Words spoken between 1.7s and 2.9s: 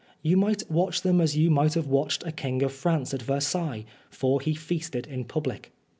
have watched a King of